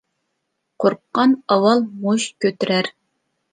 قورققان 0.83 1.35
ئاۋۋال 1.57 1.85
مۇشت 2.07 2.37
كۆتۈرەر. 2.47 2.93